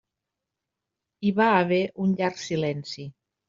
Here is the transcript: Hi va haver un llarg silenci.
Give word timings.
Hi 1.29 1.33
va 1.41 1.51
haver 1.59 1.81
un 2.07 2.19
llarg 2.23 2.43
silenci. 2.49 3.11